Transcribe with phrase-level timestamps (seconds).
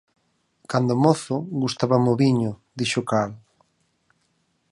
[0.71, 3.31] Cando mozo gustábame o viño, dixo Karl.